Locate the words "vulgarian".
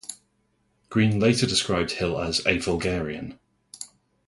2.57-3.37